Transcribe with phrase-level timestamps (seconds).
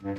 [0.00, 0.14] 大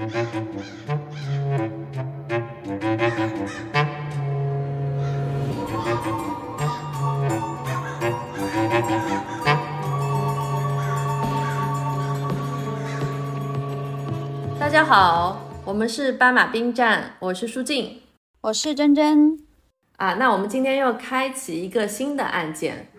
[14.70, 18.02] 家好，我们是斑马兵站，我是舒静，
[18.42, 19.40] 我是珍珍。
[19.96, 22.92] 啊，那我们今天又开启一个新的案件。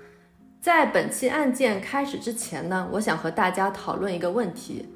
[0.62, 4.88] 在本期案件开始之前呢，我想和大家讨论一个问题。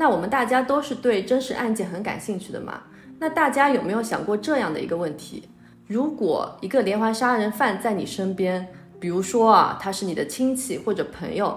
[0.00, 2.80] 那我们大家都是对真实案件很感兴趣的嘛？
[3.18, 5.46] 那大家有没有想过这样的一个问题？
[5.86, 8.66] 如果一个连环杀人犯在你身边，
[8.98, 11.54] 比如说啊，他是你的亲戚或者朋友，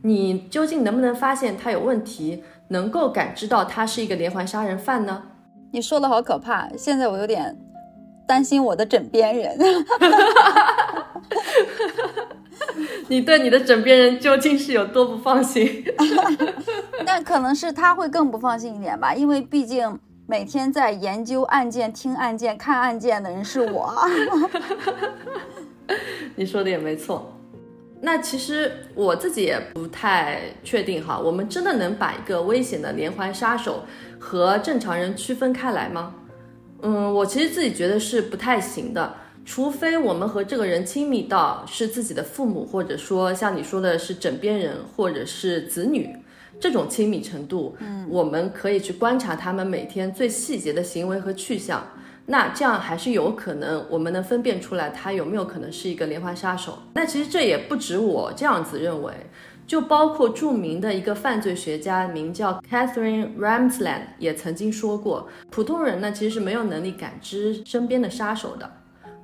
[0.00, 5.24] 你究竟能不能发现他有问题，能够感知到他是一个连环杀人犯呢？
[5.70, 7.54] 你说的好可怕，现在我有点
[8.26, 9.54] 担心我的枕边人。
[13.08, 15.84] 你对你的枕边人究竟是有多不放心？
[17.04, 23.92] 那可能是他会更不放心一点吧，因为毕竟每天在研究案件、听案件、看案件的人是我。
[26.36, 27.36] 你说的也没错。
[28.00, 33.84] 那其实我自己也不太确定哈，我们真的能把一个危险的连环杀手
[34.18, 36.14] 和正常人区分开来吗？
[36.82, 39.14] 嗯，我其实自己觉得是不太行的。
[39.44, 46.16] 除非我们和这个人亲密到是自己的父母，或者说像你说的是枕边人，或者是子女
[46.60, 51.84] 这种亲密程度，嗯，我们可以去观察他们每天最细节的行为和去向，
[52.26, 56.78] 那这样还是有可能我们能分辨出来他有没有可能是一个连环杀手。
[56.94, 59.12] 那其实这也不止我这样子认为，
[59.66, 68.70] 就包括著名的一个犯罪学家，名叫 Catherine Ramsland，也曾经说过，普通人呢其实是没有能力感知身边的杀手的。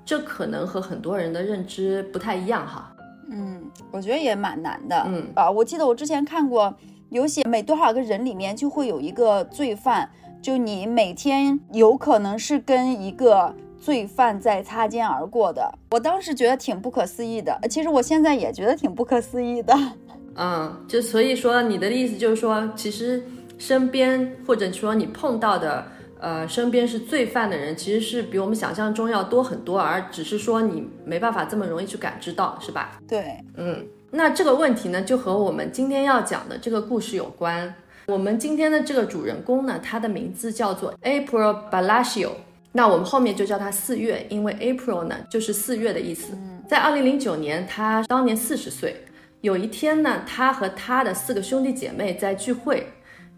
[0.08, 2.90] 这可能和很多人的认知不太一样哈。
[3.30, 5.04] 嗯，我觉得也蛮难的。
[5.06, 6.74] 嗯啊，我记得我之前看过，
[7.10, 10.08] 有写每多少个人里面就会有一个罪犯，
[10.40, 15.70] 就你每天有可能是跟一个罪犯在擦肩而过的。
[15.90, 19.74] 我当时觉得挺不可思议的，其实我现在也觉得挺不可思议的。
[20.36, 23.22] 嗯，就所以说你的意思就是说，其实
[23.58, 25.84] 身边或者说你碰到的。
[26.20, 33.00] 呃，身边是罪犯的人，其实是比我们想象中要多很多，而只是说你没办法这么容易去感知到，是吧？
[33.06, 37.72] 对，嗯，那这个问题呢，就和我们今天要讲的这个故事有关。
[38.06, 42.30] 我们今天的这个主人公呢，他的名字叫做 April Balacio，
[42.72, 46.32] 那我们后面就叫他四月，因为 April 呢就是四月的意思。
[46.66, 49.04] 在二零零九年，他当年四十岁。
[49.40, 52.88] 有一天呢，他和他的四个兄弟姐妹在聚会，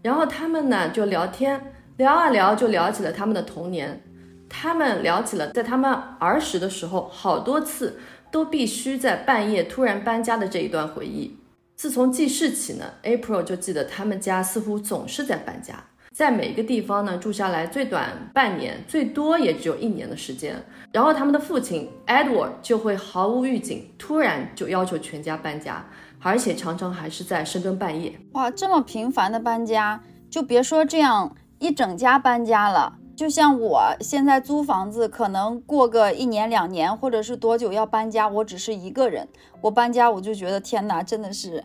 [0.01, 1.61] 然后他们呢就聊天。
[2.01, 4.01] 聊啊聊，就聊起了他们的童年。
[4.49, 7.99] 他们聊起了在他们儿时的时候，好多次
[8.31, 11.37] 都必须在半夜突然搬家的这一段回忆。
[11.75, 15.75] 自从记事起呢，April 就记得他们家似乎总是在搬家，
[16.11, 20.55] 在每一个地方呢住下来，最短半年，最多也只有一年的时间。
[20.91, 25.85] 然后他们的父亲 Edward 就会毫无预警，突然就要求全家搬家，
[26.19, 28.19] 而且常常还是在深更半夜。
[28.31, 30.01] 哇，这么频繁的搬家，
[30.31, 31.35] 就别说这样。
[31.61, 39.27] 一整家搬家了，就像我现在租房子，可能过个一年两年，或者是多久要搬家，我只是一个人，
[39.61, 41.63] 我搬家我就觉得天哪，真的是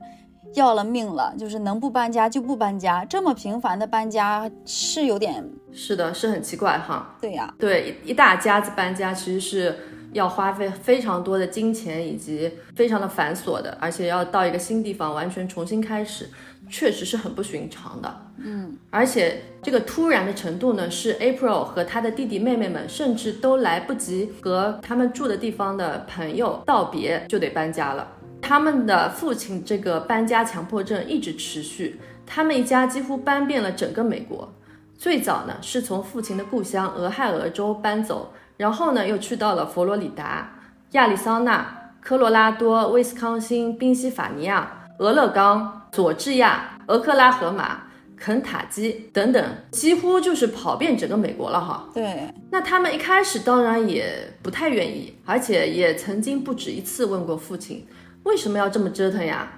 [0.55, 5.43] 要了命了，就是能不搬家就不搬家，这么频繁的搬家是有点，
[5.73, 7.17] 是的，是很奇怪哈。
[7.19, 9.75] 对呀，对，一大家子搬家其实是
[10.12, 16.29] 要花费非常多的金钱以及非常的繁琐的，而且要到一个新地方完全重新开始。
[16.69, 28.09] 确实是很不寻常的，嗯，而且这个突然的程度呢，是 April 和他的弟弟妹妹们甚至都来不及和他们住的地方的朋友道别，就得搬家了。
[28.43, 34.53] 他们的父亲这个搬家强迫症一直持续，他们一家几乎搬遍了整个美国。
[34.99, 40.53] 最早呢，是从父亲的故乡俄亥俄州搬走，然后呢，又去到了佛罗里达、
[40.93, 45.82] 亚利桑那、科罗拉多、威斯康星、宾夕法尼亚、俄勒冈。
[45.97, 47.84] 佐治亚、俄克拉荷马、
[48.19, 51.88] 肯塔基等等，几乎就是跑遍整个美国了哈。
[51.94, 57.87] 对，那他们一开始当然也不太愿意，而且也曾经不止一次问过父亲，
[58.25, 59.50] 为什么要这么折腾呀？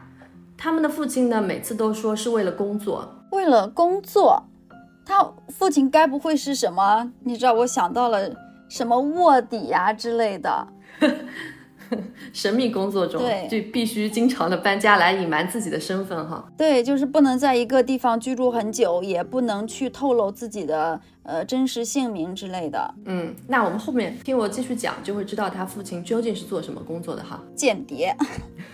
[0.56, 4.44] 他们的父亲呢，每次都说是为了工作，为了工作。
[5.04, 7.10] 他父亲该不会是什么？
[7.24, 8.30] 你知道，我想到了
[8.68, 10.68] 什么卧底呀之类的。
[12.32, 16.44] 神秘工作中，对就必须经常的搬家来隐瞒自己的身份哈。
[16.56, 22.94] 对，就是不能在一个地方居住很久，也不能去透露自己的呃真实姓名之类的。
[23.04, 27.40] 嗯，那我们后面听我继续讲，就会知道他父亲究竟是做什么工作的哈。
[27.54, 28.14] 间谍。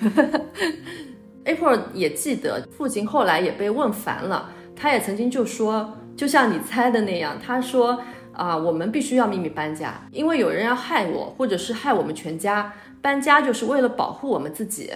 [1.44, 8.00] April 也记得父亲后来也被问烦了，他也曾经就说，就像你猜的那样，他说
[8.32, 12.72] 啊，我们必须要秘密搬家，因为有人要害我，或者是害我们全家。
[13.04, 14.90] 搬家就是为了保护我们自己。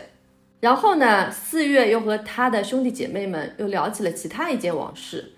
[0.60, 5.32] 然后呢，四月又和他的兄弟姐妹们又聊起了其他一件往事。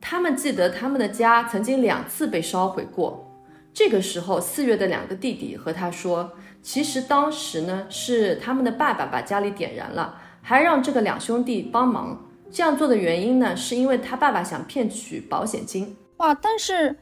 [0.00, 3.32] 他们记得他们的家曾经两次被烧毁过。
[3.72, 12.26] 这个时候，四月的两个弟弟和他说，其实当时呢是他们的爸爸把家里点燃了，还让这个两兄弟帮忙。
[12.50, 15.96] 这样做的原因呢，是因为他爸爸想骗取保险金。
[16.16, 16.96] 哇，但是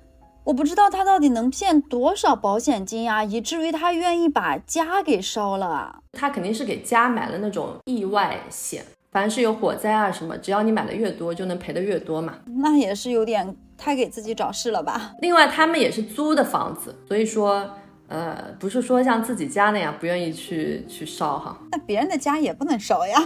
[0.51, 6.01] 我不知道他到底能骗多少保险金啊，以至于他愿意把家给烧了啊。
[6.11, 12.35] 他肯定是给家买了那种意外险，凡是有火灾啊什么，只要你买的越多，就能赔的越多嘛。
[12.61, 15.13] 那也是有点太给自己找事了吧？
[15.21, 17.71] 另外，他们也是租的房子，所以说。
[18.11, 23.17] 呃，不是说像自己家那样不愿意去去烧哈，那别人的家也不能烧呀，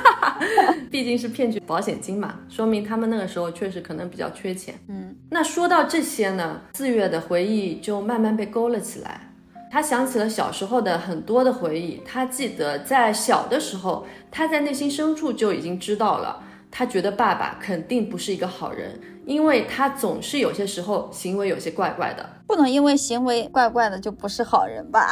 [0.92, 4.74] 毕竟是骗取保险金嘛，说明他们那个时候确实可能比较缺钱。
[4.88, 9.32] 嗯，那说到这些呢，四月的回忆就慢慢被勾了起来，
[9.72, 19.00] 他想起了小时候的很多的回忆，他记得在小的时候，他在内心深处就已经知道了，他觉得爸爸肯定不是一个好人。
[19.26, 25.08] 因为他总是有些时候行为有些怪怪的，不能因为行为怪怪的就不是好人吧？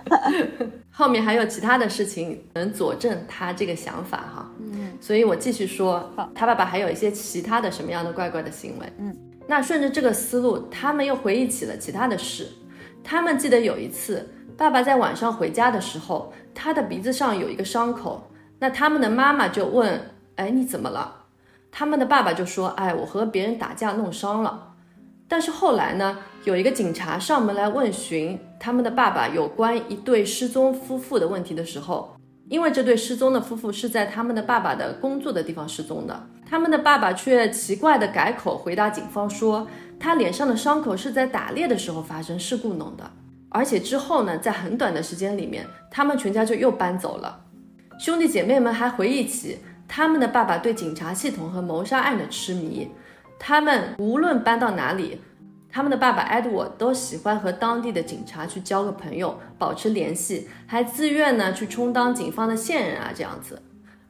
[0.90, 4.50] 后面还有其他的事情能佐证他这个想法哈。
[4.60, 8.92] 嗯，所以我继续说，他爸爸还有一些其他的什么样的怪怪的行为？
[8.98, 12.46] 嗯，那顺着这个思路，他们又回忆起了其他的事。
[13.02, 18.28] 他们记得有一次，爸爸在晚上回家的时候，他的鼻子上有一个伤口。
[18.58, 20.00] 那他们的妈妈就问
[20.36, 21.16] ：“哎，你怎么了？”
[21.72, 24.74] 他们的爸爸就说：“哎，我和别人打架弄伤了。”
[25.26, 32.14] 但是后来呢，有一个警察上门来问询他们的爸爸有关一对失踪夫妇的问题的时候，
[32.50, 39.66] 因为这对失踪的夫妇是在他们的爸爸的工作的地方失踪的，他们的爸爸却奇怪的改口回答警方说，
[39.98, 43.10] 他脸上的伤口是在打猎的时候发生事故弄的，
[43.48, 47.40] 而且之后呢，在很短的时间里面，他们全家就又搬走了。
[47.98, 49.58] 兄弟姐妹们还回忆起。
[49.86, 52.88] 他们的爸爸对警察系统和谋杀案的痴迷，
[53.38, 55.20] 他们无论搬到哪里，
[55.70, 63.60] 他们的爸爸 Edward 都喜欢和当地的警察去交个朋友，保持联系，还自愿呢去充当警方的线人啊，这样子。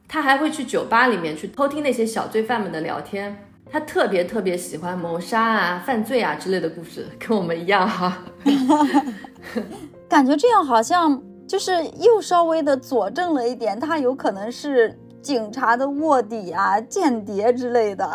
[0.07, 3.35] 他还会去酒吧里面去偷听那些小罪犯们的聊天。
[3.71, 8.19] 他特别特别喜欢谋杀啊、犯罪啊之类的故事，跟我们一样哈。
[10.07, 14.97] 感觉这样好像就是又稍微的佐证了一点，他有可能是。
[15.23, 18.05] 警察的卧底啊，间谍之类的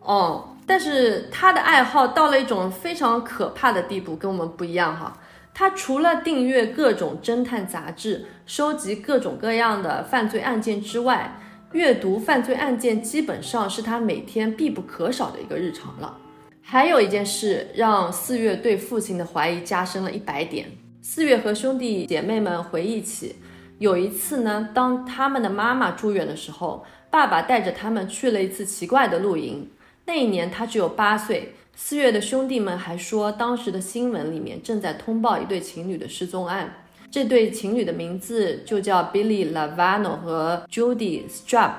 [0.00, 5.16] 哦，但是他的爱好到了一种非常可怕的地步，跟我们不一样哈。
[5.54, 11.40] 他除了订阅各种侦探杂志，收集各种各样的犯罪案件之外，
[11.72, 16.16] 阅读犯罪案件基本上是他每天必不可少的一个日常了。
[16.60, 20.70] 还有一件事让四月对父亲的怀疑加深了一百点。
[21.00, 23.36] 四月和兄弟姐妹们回忆起。
[23.78, 29.70] 有一次呢，当他们的妈妈住院的时候，爸爸带着他们去了一次奇怪的露营。
[30.04, 31.54] 那一年他只有八岁。
[31.80, 36.74] 四月的兄弟们还说，当时的新闻里面正在通报一对情侣的失踪案。
[37.08, 41.74] 这对情侣的名字就叫 Billy Lavano 和 Judy Strap，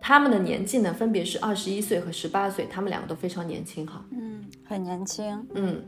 [0.00, 4.04] 他们的年纪呢分别是二十一岁和十八岁，他们两个都非常年轻哈。
[4.10, 5.46] 嗯，很年轻。
[5.54, 5.80] 嗯，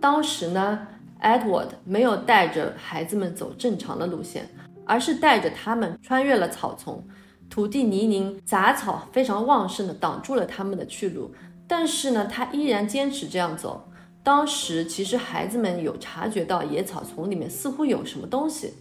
[0.00, 0.86] 当时呢
[1.20, 4.48] ，Edward 没有带着孩子们走正常的路线。
[4.84, 7.04] 而是带着他们穿越了草丛，
[7.48, 11.34] 土地泥泞，杂草非常旺盛的挡住了他们的去路。
[11.66, 13.88] 但是呢，他依然坚持这样走。
[14.22, 18.72] 当时其实孩子们有察觉到野草丛里面似乎有什么东西，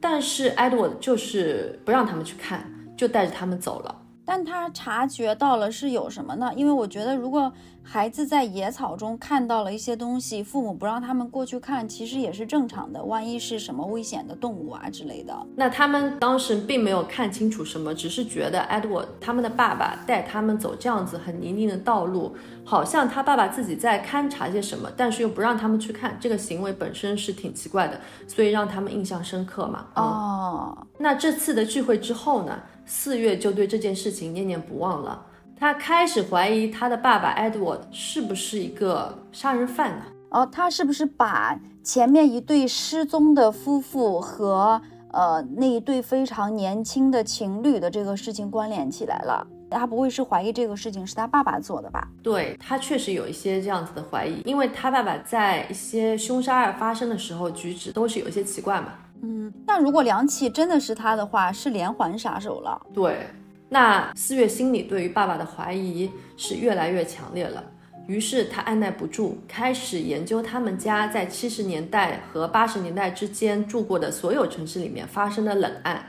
[0.00, 4.02] 但是 Edward 就是不让他们去看，就带着他们走了。
[4.28, 6.52] 但他察觉到了是有什么呢？
[6.54, 7.50] 因为我觉得，如果
[7.82, 13.02] 孩子在野草中看到了一些东西，父母不让他们过去看，其实也是正常的。
[13.02, 29.86] 万一是什么危险的动物啊之类的，那他们当时并没有看清楚什么，只是觉得 Edward 他们的爸爸带他们走这样子很泥泞的道路，好像他爸爸自己在勘察些什么，但是又不让他们去看，这个行为本身是挺奇怪的，所以让他们印象深刻嘛。
[29.94, 32.60] 哦，那这次的聚会之后呢？
[32.88, 40.04] 四月就对这件事情念念不忘了，他开始怀疑他的爸爸 Edward 是不是一个杀人犯呢？
[40.30, 44.80] 哦，他是不是把前面一对失踪的夫妇和
[45.12, 49.46] 呃那一对非常年轻的情侣的这个事情关联起来了？
[49.70, 52.08] 他不会是怀疑这个事情是他爸爸做的吧？
[52.22, 58.94] 对他确实有一些这样子的怀疑，因为他爸爸在一些凶杀案发生的时候举止都是有一些奇怪嘛。
[59.22, 62.80] 嗯，那如果梁启真的是他的话，是连环杀手了。
[62.94, 63.26] 对，
[63.68, 67.62] 那四月心里对于爸爸的怀疑是越来越强烈了。
[68.06, 76.02] 于是他按耐不住，开始研究他们家在七十年代和八十年代之间住过的所有城市里面发生的冷案。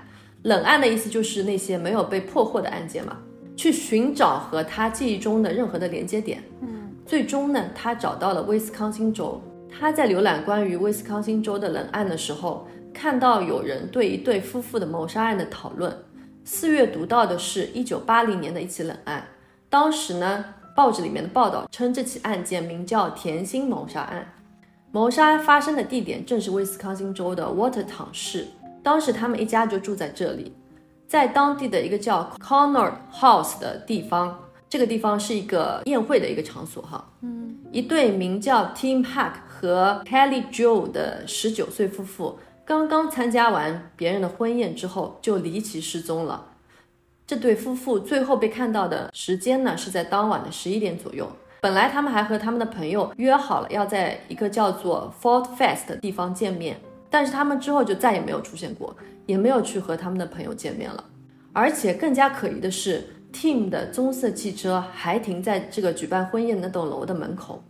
[0.43, 3.17] 冷案的意思就是那些没有被破获的案件嘛，
[3.57, 6.41] 去寻找和他记忆中的任何的连接点。
[6.61, 9.41] 嗯，最终呢，他找到了威斯康星州。
[9.69, 12.65] 他在浏览关于威斯康星州的冷案的时候，
[12.99, 15.97] 看到有人对一对夫妇的谋杀案的讨论。
[16.43, 19.25] 四月读到的是一九八零年的一起冷案，
[19.69, 20.43] 当时呢。
[20.75, 24.25] 报纸里面的报道称，这起案件名叫甜心谋杀案。
[24.93, 28.47] 谋杀发生的地点正是威斯康星州的 Watertown 市。
[28.81, 30.53] 当时他们一家就住在这里，
[31.05, 34.39] 在当地的一个叫 Connor House 的地方。
[34.69, 36.81] 这个地方是一个宴会的一个场所。
[36.83, 46.49] 哈，嗯，一对名叫 Tim Hack 和 Kelly Joe 的十九岁夫妇，刚刚参加完别人的婚宴之后，就离奇失踪了。
[47.25, 51.27] 这对夫妇最后被看到的时间呢，是在当晚的十一点左右。
[51.61, 58.95] 本来他们还和他们的朋友约好了要在一个叫做 Fort Fest 的地方见面，但是他们之后就再也没有出现过，
[59.25, 61.03] 也没有去和他们的朋友见面了。
[61.51, 67.63] 而且更加可疑的是，Tim 的棕色汽车还停在这个举办婚宴那栋楼的门口，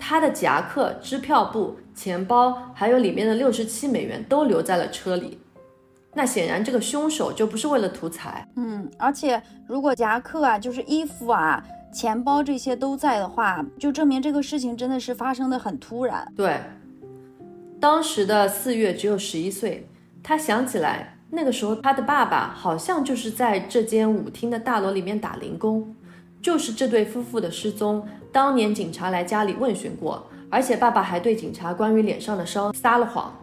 [0.00, 5.38] 他的夹克、支票簿、钱包，还有里面的六十七美元都留在了车里。
[6.12, 8.44] 那显然，这个凶手就不是为了图财。
[8.56, 16.26] 嗯，而且如果夹克啊，就是衣服啊、钱包这些都在的话，就证明这个事情真的是发生的很突然。
[16.36, 16.58] 对，
[17.78, 19.86] 当时的四月只有十一岁，
[20.20, 25.94] 他想起来那个时候他的爸爸好像就是在这间舞厅的大楼里面打零工，
[26.42, 33.34] 就是这对夫妇的失踪，当年警察来家里问询过，而且爸爸还对警察关于脸上的伤撒了谎。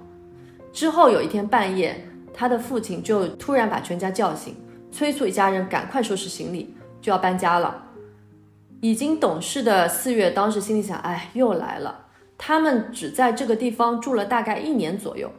[0.72, 2.04] 之后有一天半夜。
[2.40, 4.54] 他的父亲就突然把全家叫醒，
[4.92, 7.84] 催促一家人赶快收拾行李，就要搬家了。
[8.80, 12.06] 已经懂事的四月当时心里想：哎，又来了。
[12.38, 15.32] 他们只在这个地方住了大概一年左右。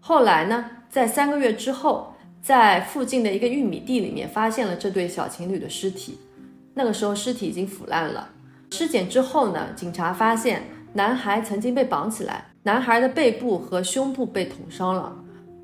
[0.00, 6.18] 后来呢，在三个月之后，在附近的一个玉米地里面发现了这对小情侣的尸体。
[6.78, 8.28] 那个时候尸体已经腐烂了。
[8.70, 15.12] 尸检之后呢，警察发现男孩曾经被绑起来，男孩的背部和胸部被捅伤了。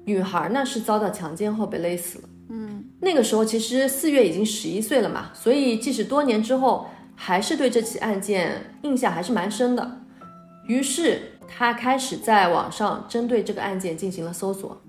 [0.05, 2.25] 女孩呢是遭到强奸后被勒死了。
[2.49, 10.01] 嗯，那个时候其实四月已经十一岁了嘛，所以即使多年之后，还是对这起案件印象还是蛮深的。
[10.67, 14.83] 于是他开始在网上针对这个案件进行了搜索。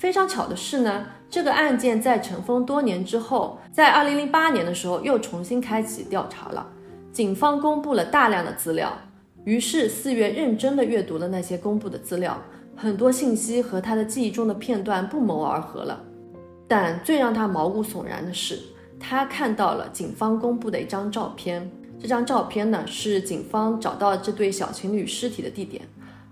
[0.00, 6.66] 非常巧的是呢，这个案件在尘封多年之后，在二零零八年的时候又重新开启调查了。
[7.12, 8.96] 警方公布了大量的资料，
[9.44, 12.40] 于是四月认真的阅读了那些公布的资料。
[12.74, 16.02] 很多信息和他的记忆中的片段不谋而合了，
[16.66, 18.58] 但最让他毛骨悚然的是，
[18.98, 21.70] 他看到了警方公布的一张照片。
[22.00, 25.82] 这张照片呢，是警方找到这对小情侣尸体的地点，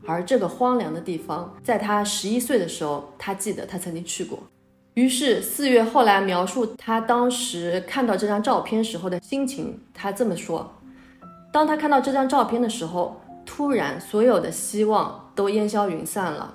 [0.09, 4.43] 而这个荒凉的地方，在他十一岁的时候，他记得他曾经去过。
[4.95, 10.69] 于是四月后来描述他当时看到这张照片时候的心情，他这么说：
[11.53, 13.21] 当他看到这张照片的时候。
[13.51, 16.53] 突然，所有的希望都烟消云散了。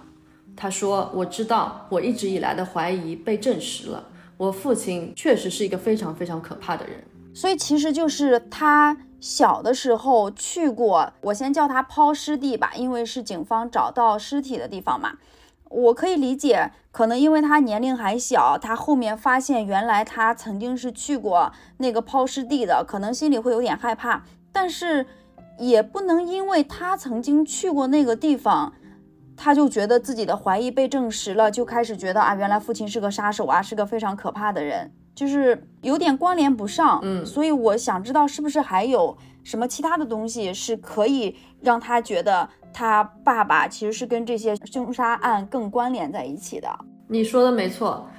[0.55, 4.03] 他说：“我知道，我一直以来的怀疑被证实了。
[4.37, 7.03] 我父亲确实是一个非常非常可怕的人。
[7.33, 15.13] 所以，其实就是他小的时候去过，我先叫他抛尸地吧，因为是警方找到尸体的地方嘛。
[15.69, 24.23] 我可以理解，可能因为他年龄还小，他后面发现原来他曾经是去过那个抛尸地的，可能心里会有点害怕。
[24.51, 25.05] 但是。”
[25.59, 28.73] 也不能因为他曾经去过那个地方，
[29.37, 36.99] 他就觉得自己的怀疑被证实了，就开始觉得啊，原来父亲是个杀手啊，是个非常可怕的人，就是有点关联不上。
[37.03, 46.69] 嗯，所以我想知道是不是还有什么其他的东西是可以让他觉得他爸爸其实是跟这些凶杀案更关联在一起的。
[47.07, 48.09] 你说的没错，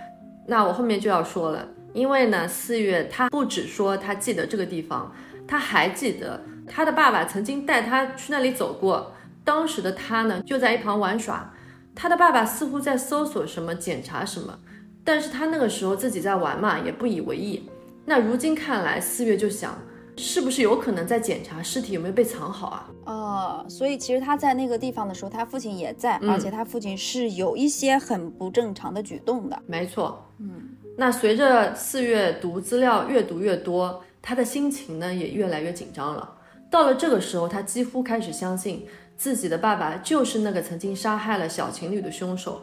[0.47, 5.13] 那我后面就要说了，因为呢，四月他不只说他记得这个地方，
[5.47, 6.41] 他还记得。
[6.67, 9.13] 他的爸爸曾经带他去那里走过，
[9.45, 11.53] 当时的他呢就在一旁玩耍。
[11.95, 14.59] 他的爸爸似乎在搜索什么、检查什么，
[15.04, 17.68] 但是他那个时候自己在玩嘛，也不以为意。
[18.06, 19.78] 那如今看来，四月就想，
[20.16, 22.90] 是不是有可能在检查尸体有没有被藏好啊？
[23.04, 29.62] 哦，所以其实他在那个地方的时候，他父亲也在，而且他父亲是有一些很不正常的举动的。
[29.66, 36.30] 没错，嗯，那随着四月读资料越读越多，他的心情呢也越来越紧张了。
[36.70, 42.61] 到了这个时候，他几乎开始相信自己的爸爸就是那个曾经杀害了小情侣的凶手。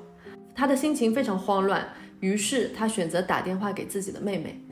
[0.53, 1.87] 他的心情非常慌乱，
[2.21, 4.63] 于是他选择打电话给自己的妹妹。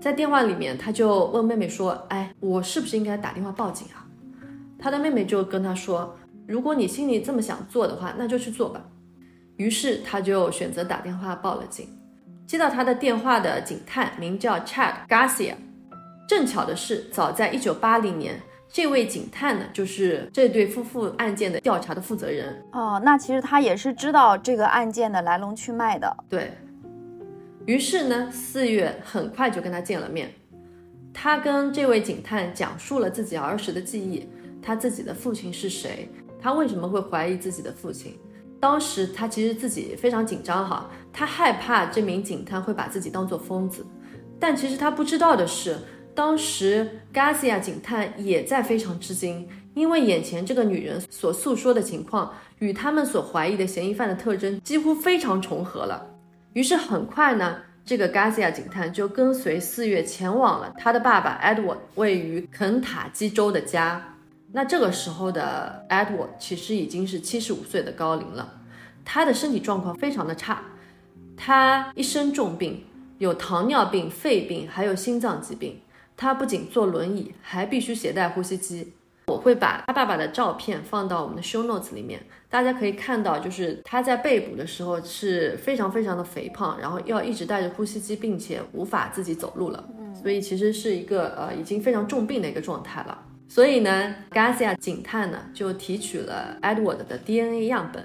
[0.00, 4.06] 在电话里面，他就问妹妹说：“哎，我是不是应该打电话报警啊？”
[4.78, 8.80] 他的妹妹就跟他说：“如果你心里这么想做的话，那就去做吧。”
[9.56, 11.88] 于是他就选择打电话报了警。
[12.46, 15.54] 接到他的电话的警探名叫 Chad Garcia。
[16.28, 22.62] 正巧的是，早在1980年，这位警探呢，就是这对夫妇案件的调查的负责人。
[22.72, 26.16] 哦，那其实他也是知道这个案件的来龙去脉的。
[26.28, 26.52] 对。
[27.68, 30.32] 于是呢，四月很快就跟他见了面。
[31.12, 34.26] 他跟这位警探讲述了自己儿时的记忆，
[34.62, 36.08] 他自己的父亲是谁，
[36.40, 38.18] 他为什么会怀疑自己的父亲。
[38.58, 43.84] 当时他其实自己非常紧张哈，他害怕这名警探会把自己当做疯子。
[44.40, 45.76] 但其实他不知道的是，
[46.14, 56.14] 当时 Garcia 警探也在非常吃惊，因为眼前这个女人所诉说的情况与他们所怀疑的嫌疑犯的特征几乎非常重合了。
[56.58, 64.16] 于是很快呢，这个 Garcia 警探就跟随四月前往了他的爸爸 Edward 位于肯塔基州的家。
[64.50, 68.54] 那这个时候的 Edward 其实已经是七十五岁的高龄了，
[69.04, 70.60] 他的身体状况非常的差，
[71.36, 72.84] 他一身重病，
[73.18, 75.80] 有糖尿病、肺病，还有心脏疾病。
[76.16, 78.94] 他不仅坐轮椅，还必须携带呼吸机。
[79.28, 82.18] 我会把他爸爸的照片放到我们的 show notes 里面，
[82.48, 89.88] 大家可以看到，就是他在被捕的时候是非常非常的肥胖，然后要一直带着呼吸机，并且无法自己走路了。
[89.98, 93.26] 嗯，所以其实是一个呃已经非常重病的一个状态了。
[93.46, 98.04] 所以呢，Garcia 警探呢就提取了 Edward 的 DNA 样本，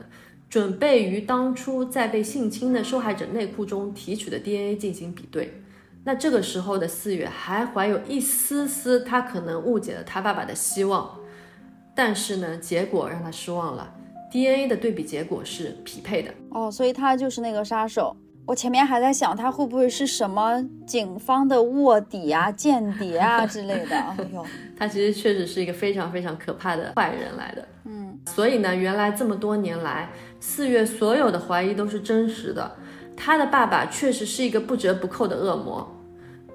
[0.49, 5.62] 准备于当初在被性侵的受害者内裤中提取的 DNA 进行比对。
[6.05, 11.09] 那这个时候的四月还怀有一丝丝他可能误解了他爸爸的希望，
[11.95, 13.89] 但是呢，结果让他失望了。
[14.31, 18.15] DNA 的对比结果是匹配的哦，所以他就是那个杀手。
[18.45, 23.95] 我前面还在想他会不会是什么警方的卧底啊、间谍啊 之类的。
[23.95, 24.45] 哎呦，
[24.77, 27.65] 他其实确实是一个非常非常可怕的坏人来的。
[27.85, 30.09] 嗯，所以呢，原来这么多年来，
[30.41, 32.75] 四月所有的怀疑都是真实的。
[33.15, 35.87] 他的爸爸确实是一个不折不扣的恶魔，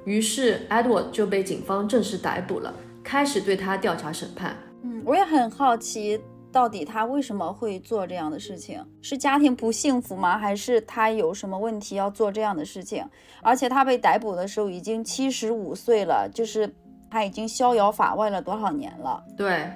[0.09, 2.73] 于是 Edward 就被警方正式逮捕了，
[3.05, 4.57] 开始对他调查审判。
[4.83, 6.19] 嗯，我也很好奇，
[6.51, 8.83] 到底他为什么会做这样的事情？
[9.03, 10.39] 是家庭不幸福吗？
[10.39, 13.05] 还是他有什么问题要做这样的事情？
[13.43, 16.73] 而且他被逮捕的时候已经七十五岁了，就是
[17.11, 19.23] 他已经逍遥法外了多少年了？
[19.37, 19.71] 对，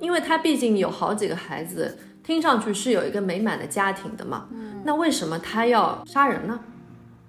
[0.00, 1.96] 因为他毕竟有好几个孩子。
[2.24, 4.48] 听上去是有一个美满的家庭的嘛？
[4.50, 6.58] 嗯，那为什么他要杀人呢？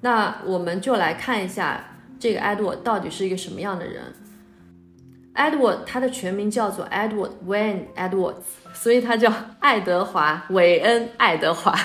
[0.01, 1.83] 那我们就来看一下
[2.19, 4.03] 这个 Edward 到底是一个什么样的人。
[5.35, 8.41] Edward 他的全名叫做 Edward Wayne Edwards，
[8.73, 11.77] 所以他叫爱德华韦恩爱德华，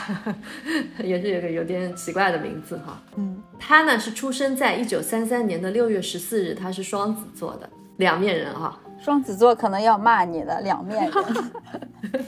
[1.05, 2.99] 也是有个有点奇怪的名字哈。
[3.17, 7.69] 嗯，他呢是出生在一九三三年的六月十四日，他是双子座的
[7.99, 8.81] 两面人哈。
[8.99, 11.13] 双子座可能要骂你的两面人，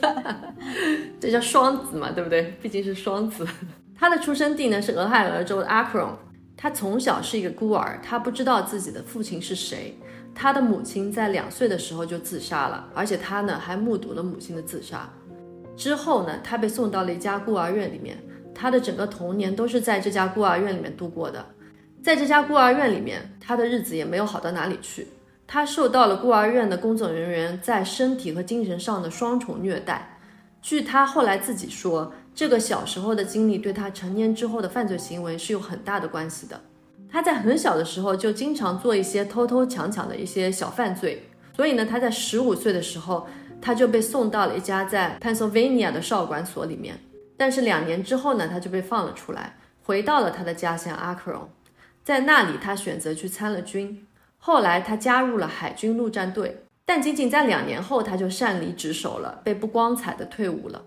[1.18, 2.54] 这叫双子嘛，对不对？
[2.60, 3.46] 毕竟是双子。
[3.96, 6.10] 他的出生地呢是俄亥俄州的 Akron。
[6.56, 9.96] 他从小是一个孤儿，他不知道自己的父亲是谁。
[10.34, 15.08] 他的母亲在两岁的时候就自杀了，而且他呢还目睹了母亲的自杀。
[15.76, 18.18] 之后呢，他被送到了一家孤儿院里面。
[18.54, 21.44] 他的整个童年都是在这家孤儿院里面度过的。
[22.02, 25.08] 在这家孤儿院里面，他的日子也没有好到哪里去。
[25.46, 30.18] 他受到了孤儿院的工作人员在身体和精神上的双重虐待。
[30.62, 36.60] 据他后来自己说，这个小时候的经历对他成年之后的犯罪行为是有很大的关系的。
[37.08, 41.22] 他在很小的时候就经常做一些偷偷抢抢的一些小犯罪，
[41.54, 43.28] 所以呢，他在十五岁的时候
[43.60, 46.98] 他就被送到了一家在 Pennsylvania 的少管所里面。
[47.36, 51.46] 但是两年之后呢，他就被放了出来，回到了他的家乡 Akron，
[52.02, 54.06] 在那里他选择去参了军。
[54.38, 60.82] 后来他加入了海军陆战队，但仅仅在两年后他就擅离职守了，被不光彩的退伍了。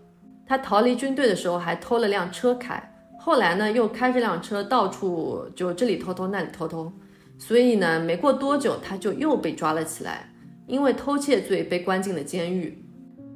[0.47, 2.81] 他逃离军队的时候还偷了辆车开，
[3.19, 6.91] 后来呢又开这辆车到处就这里偷偷那里偷偷，
[7.38, 10.29] 所以呢没过多久他就又被抓了起来，
[10.65, 12.83] 因为偷窃罪被关进了监狱。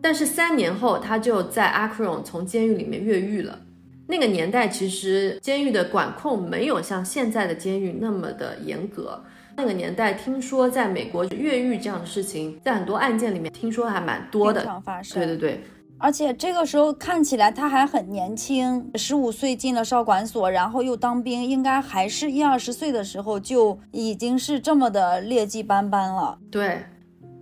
[0.02, 3.60] 但是三年后他就在 Akron 从监狱里面越狱了。
[4.08, 9.24] 那个年代其实监狱的管控没有像现在的监狱那么的严格。
[9.56, 15.19] 那个年代，听说在美国越狱这样的事情，在很多案件里面听说还蛮多的，经常发生。
[15.19, 15.63] 对对对，
[16.04, 26.40] 而且这个时候看起来他还很年轻，十五岁进了少管所，然后又当兵，应该还是一二十岁的时候就已经是这么的劣迹斑斑了。
[26.50, 26.84] 对，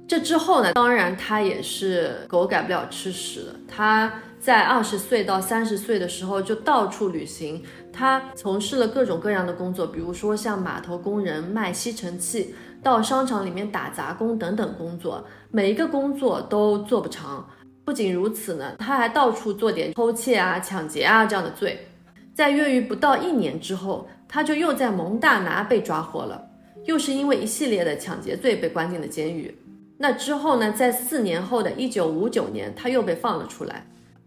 [0.06, 3.56] 这之后呢，当然他也是狗改不了吃屎的。
[3.66, 7.64] 他在二十岁到三十岁的时候就到处旅行。
[7.94, 17.48] 他从事了各种各样的工作，比如说像码头工人、卖吸尘器、到商场里面打杂工等等工作，每一个工作都做不长。
[17.90, 21.88] 不仅如此呢，他还到处做点偷窃啊、抢劫啊这样的罪。
[22.36, 26.40] 在越狱不到一年之后，他就又在蒙大拿被抓获了，
[26.86, 29.58] 又是因为一系列的抢劫罪被关进了监狱。
[29.98, 33.84] 那之后呢，在四年后的一九五九年，他又被放了出来。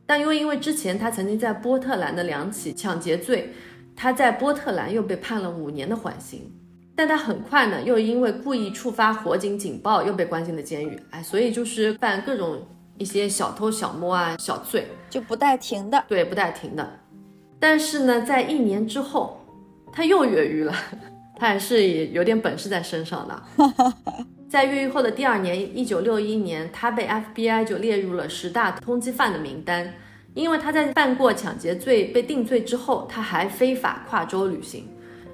[0.07, 3.53] 但又因为之前他曾经在波特兰的两起抢劫罪，
[3.94, 6.51] 他在波特兰又被判了五年的缓刑。
[6.96, 10.98] 但他很快呢，又因为故意触发火警警报，又被关进了监狱。
[11.11, 12.66] 哎，所以就是犯各种
[13.03, 16.05] 一些小偷小摸啊小罪，就不带停的。
[16.07, 16.88] 对，不带停的。
[17.59, 19.45] 但是呢，在一年之后，
[19.93, 20.73] 他又越狱了。
[21.37, 23.43] 他还是有点本事在身上的。
[24.49, 29.93] 在越狱后的第二年，一九六一年，他被 FBI 就列入了十大通缉犯的名单。
[30.35, 34.88] 因为他在犯过抢劫罪被定罪之后，他还非法跨州旅行。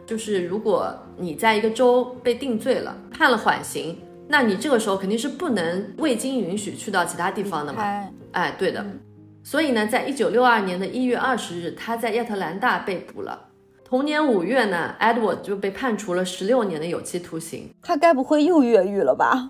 [0.07, 7.82] 就是如果你在一个州被定罪了，判了缓刑，那你这个时候肯定是不能未经允许去到其他地方的嘛。
[8.32, 8.84] 哎，对的。
[9.42, 13.46] 所以呢，在一九六二年的一月二十日，他在亚特兰大被捕了。
[13.82, 17.70] 同年五月呢，Edward 就被判处了十六年的有期徒刑。
[17.80, 19.48] 他该不会又越狱了吧？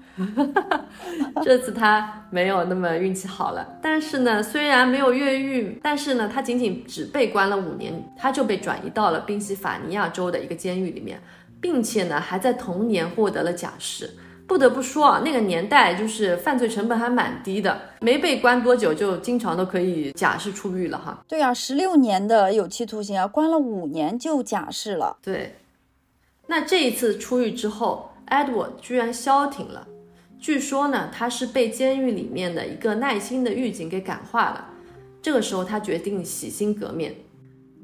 [1.43, 3.67] 这次他没有那么运气好了。
[3.83, 11.21] 但是呢，虽然没有越狱，但是呢，他仅仅只被关了五年，他就被转移到了宾夕法尼亚州的一个监狱里面，
[11.61, 14.09] 并且呢，还在同年获得了假释。
[14.49, 21.23] 不得不说啊，那个年代就是犯罪成本还蛮低的，没被关多久就经常都可以假释出狱了哈。
[21.29, 25.19] 对啊，十六年的有期徒刑啊，关了五年就假释了。
[25.23, 25.57] 对，
[26.47, 29.87] 那这一次出狱之后，Edward 居然消停了。
[30.41, 34.71] 据说呢，他是被监狱里面的一个耐心的狱警给感化了。
[35.21, 37.15] 这个时候他决定洗心革面。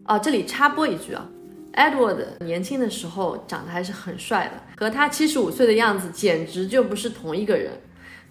[0.05, 1.29] 啊，这里插播一句啊。
[1.77, 7.73] Edward 年轻的时候长得还是很帅的，和他七十五岁的样子简直就不是同一个人，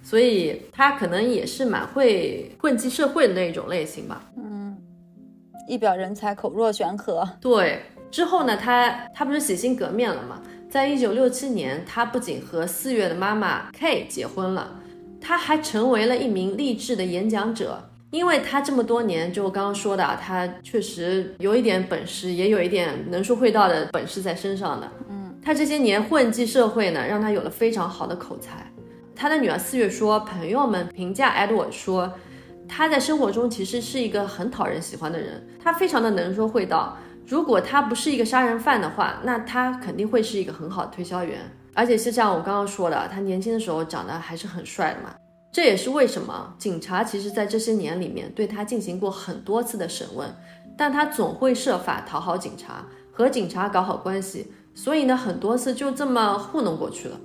[0.01, 4.23] 所以他可能也是蛮会混迹社会的那一种类型吧。
[4.37, 4.77] 嗯，
[5.67, 7.27] 一表人才，口若悬河。
[7.41, 10.41] 对，之后呢，他他不是洗心革面了吗？
[10.69, 14.79] 在一九六七年，他不仅和四月的妈妈 K 结婚了，
[15.21, 17.89] 他还成为了一名励志的演讲者。
[18.13, 24.87] 因为他这么多年，就我刚刚说的，他确实有一点本事，也有一点能说会道的本事在身上的。
[25.09, 28.71] 嗯，他这些年混迹社会呢，让他有了非常好的口才。
[29.15, 32.13] 他的女儿四月说，朋友们评价 Edward 说，
[32.69, 36.95] 他在生活中其实是一个很讨人喜欢的人，他非常的能说会道。
[37.25, 41.39] 如果他不是一个杀人犯的话，那他肯定会是一个很好的推销员。
[41.73, 45.15] 而且是像我刚刚说的，他年轻的时候长得还是很帅的嘛。
[45.53, 50.35] 这也是为什么警察其实，在这些年里面对他进行过很多次的审问，
[50.75, 57.19] 但他总会设法讨好警察，和警察搞好关系，所以呢，很多次就这么糊弄过去了。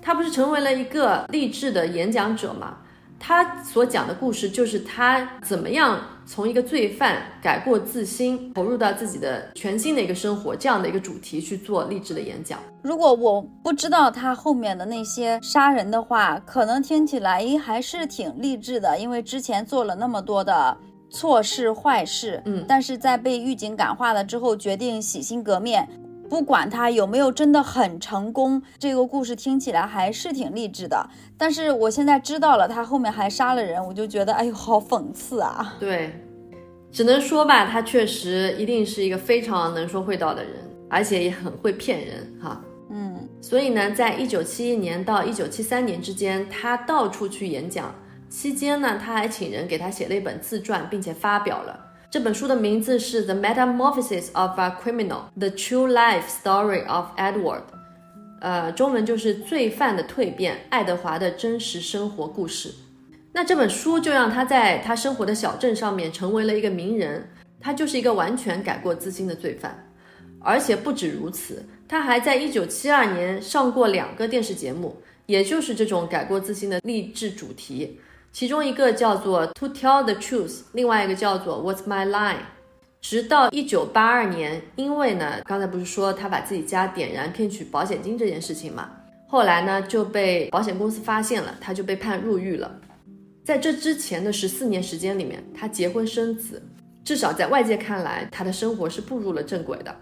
[0.00, 2.78] 他不是成为了一个励志的演讲者吗？
[3.18, 6.00] 他所讲的故事就是他怎么样
[6.34, 12.58] 从一个罪犯改过自新，投入到自己的全新的一个生活这样的一个主题去做励志的演讲。
[12.80, 20.74] 如果我不知道他后面的那些杀人的话，可能听起来还是挺励志的，因为之前做了那么多的
[21.10, 25.86] 错事坏事，嗯，但是在被狱警感化了之后，决定洗心革面。
[26.32, 31.10] 不管他有没有真的很成功，这个故事听起来还是挺励志的。
[31.36, 35.76] 但是我现在知道了他后面还杀了人，我就觉得哎呦，好讽刺啊！
[35.78, 36.10] 对，
[36.90, 40.54] 只能说吧，他确实一定是一个非常能说会道的人，
[40.88, 42.58] 而且也很会骗人哈。
[42.88, 47.94] 嗯，所以呢，在一九七一年到一九七三年之间，他到处去演讲，
[48.30, 51.78] 期间呢，他还请人给他写了一本自传，并且发表了。
[52.12, 57.60] 这本书的名字是《The Metamorphosis of a Criminal: The True Life Story of Edward》，
[58.42, 62.68] 呃，中文就是《罪犯的蜕变：爱德华的真实生活故事》。
[63.32, 67.26] 那这本书就让他在他生活的小镇上面成为了一个名人。
[67.58, 69.90] 他就是一个完全改过自新的罪犯，
[70.38, 74.94] 而且不止如此，他还在1972年上过两个电视节目，
[75.24, 77.98] 也就是这种改过自新的励志主题。
[78.32, 82.38] 其中一个叫做 To Tell the Truth，另外一个叫做 What's My Line。
[83.02, 88.88] 直到一九八二年，因为呢，刚才不是说他把自己家点燃骗取保险金这件事情嘛，
[89.28, 92.74] 后来呢就被保险公司发现了，他就被判入狱了。
[93.44, 96.62] 在这之前的十四年时间里面，他结婚生子，
[97.04, 99.94] 至少在外界看来，他的生活是步入了正轨的。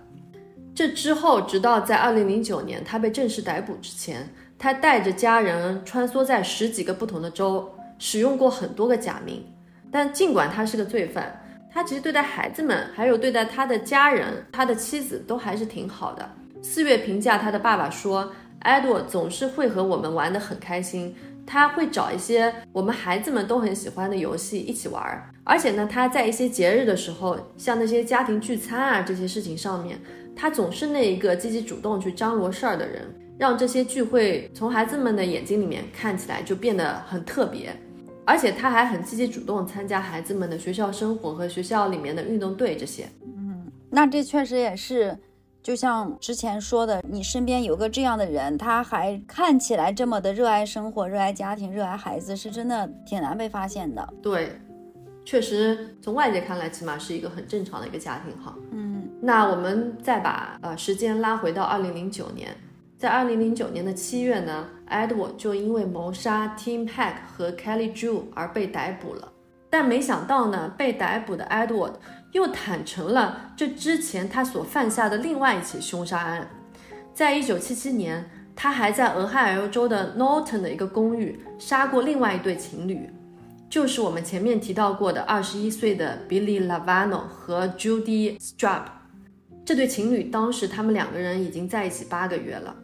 [0.73, 7.69] 这之后，直到在二零零九年他被正式逮捕之前，他带着家人穿梭在十几个不同的州。
[8.01, 9.45] 使用过很多个假名，
[9.93, 11.39] 但尽管他是个罪犯，
[11.71, 16.29] 他其实对待孩子们，还有对待他的家人、他的妻子都还是挺好的。
[16.63, 18.33] 四月评价他的爸爸说
[18.63, 21.15] ：“Edo 总是会和我们玩得很开心，
[21.47, 30.01] 他会找一些我们孩子们都很喜欢的游戏一起玩，而且呢，他在一些节日的时候，像那些家庭聚餐啊这些事情上面，
[30.35, 33.03] 他总是那一个积极主动去张罗事儿的人，
[33.39, 37.75] 让这些聚会从孩子们的眼睛里面看起来就变得很特别。
[38.31, 43.09] 而且他还很积极主动参加孩子们的学校生活和学校里面的运动队这些。
[43.25, 45.19] 嗯，那这确实也是，
[45.61, 54.09] 就像之前说的，你身边有个这样的人，他还看起来这么的热爱生活、热爱家庭、热爱孩子，是真的挺难被发现的。
[54.23, 54.61] 对，
[55.25, 58.55] 确实从外界看来，起码是一个很正常的一个家庭哈。
[58.71, 62.57] 嗯，那我们再把呃时间拉回到二零零九年。
[63.01, 69.33] 在二零零九年的七月呢，Edward 就因为谋杀 Tim Hack 和 Kelly Drew 而被逮捕了。
[69.71, 71.95] 但没想到呢，被逮捕的 Edward
[72.33, 76.47] 又坦诚了这之前他所犯下的另外一起凶杀案。
[77.15, 83.09] 在一九七七年，他还在俄亥俄州的 Norton 的一个公寓杀过另外一对情侣，
[83.71, 88.83] 就是我们前面提到过的二十一岁的 Billy Lavano 和 Judy Strap。
[89.65, 92.77] 这对情侣当时他们两个人已经在一起八个月了。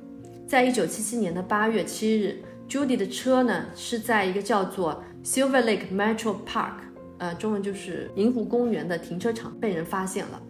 [0.47, 6.75] 在一九七七年的八月七日，Judy 的车呢是在一个叫做 Silver Lake Metro Park，
[7.19, 10.41] 呃，中文就是银湖公园的停车场被人发现了。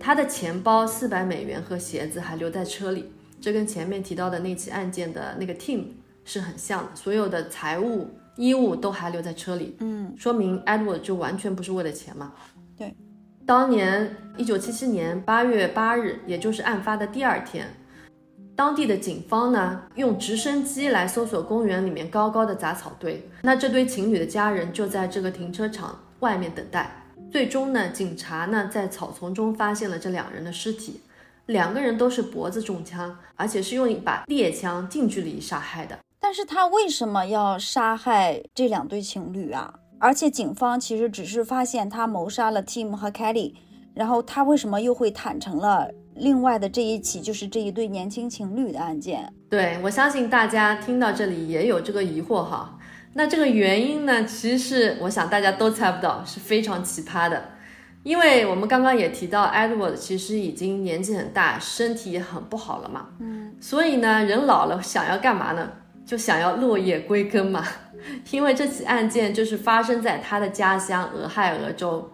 [0.00, 5.88] 他的钱包、四百美元和鞋子还留在车里，这跟前面提到的那起案件的那个 Team
[6.24, 6.90] 是很像的。
[6.94, 12.32] 所有的财物、衣物都还留在车里，嗯，说明 Edward 就完全不是为了钱嘛。
[12.78, 12.96] 对，
[13.44, 17.66] 当年一九七七年八月八日，也就是案发的第二天。
[18.56, 23.28] 当地的警方呢，用直升机来搜索公园里面高高的杂草堆。
[23.42, 27.04] 那这对情侣的家人就在这个停车场外面等待。
[27.32, 31.00] 最终呢，警察呢在草丛中发现了这两人的尸体，
[31.46, 35.98] 两个人都是脖子中枪，而且是用一把猎枪近距离杀害的。
[36.20, 39.74] 但是他为什么要杀害这两对情侣啊？
[39.98, 43.54] 而且警方其实只是发现他谋杀了 Tim 和 Kelly，
[43.94, 45.90] 然后他为什么又会坦诚了？
[46.16, 49.32] 另外的这一起就是这一对年轻情侣的案件。
[49.48, 52.78] 对我相信大家听到这里也有这个疑惑哈。
[53.14, 57.50] 那这个原因呢，其实是我想大家都猜不到，是非常奇葩的。
[58.02, 63.06] 因为我们刚刚也提到，Edward 其实已经年纪很大，身体也很不好了嘛。
[63.20, 63.54] 嗯。
[63.60, 65.70] 所以呢，人老了想要干嘛呢？
[66.04, 67.64] 就想要落叶归根嘛。
[68.30, 72.10] 因为这起案件就是发生在他的家乡俄亥俄州。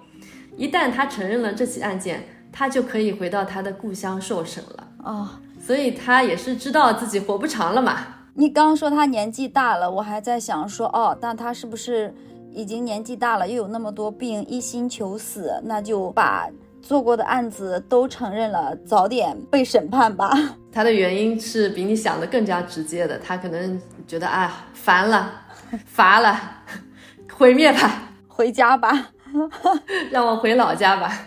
[0.56, 7.98] 一旦他承认了这起案件，他就可以回到他的故乡受审了啊，所以他也是知道自己活不长了嘛。
[8.34, 12.14] 你刚说他年纪大了，我还在想说，哦，那他是不是
[12.52, 16.48] 已经年纪大了，又有那么多病，一心求死，那就把
[16.80, 20.32] 做过的案子都承认了，早点被审判吧。
[20.72, 25.30] 他的原因是比你想的更加直接的，他可能觉得，哎，烦了，
[25.84, 26.40] 乏了，
[27.32, 29.08] 毁灭吧，回家吧，
[30.10, 31.26] 让我回老家吧。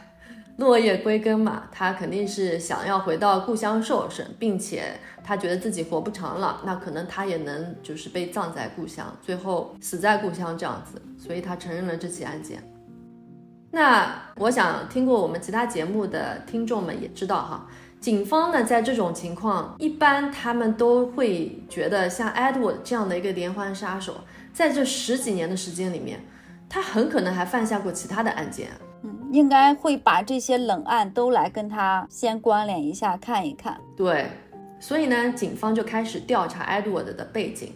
[0.58, 12.64] 落叶归根嘛，他肯定是想要回到故乡受审，并且他觉得自己活不长了，那可能他也能就是被葬在故乡，最后死在故乡这样子，所以他承认了这起案件。
[13.72, 17.68] 那我想听过我们其他节目的听众们也知道哈，
[18.00, 24.18] 警方呢在这种情况，一般他们都会觉得像 Edward 这样的一个连环杀手，
[24.54, 26.24] 在这十几年的时间里面，
[26.70, 28.70] 他很可能还犯下过其他的案件。
[29.02, 33.76] 嗯，应该会把这些冷案都来跟他先关联一下，看一看。
[33.98, 34.30] 对，
[34.80, 37.74] 所以呢，警方就开始调查 Edward 的背景，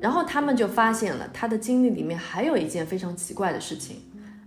[0.00, 3.96] 然后他们就发现了他的经历里面还有一件非常奇怪的事情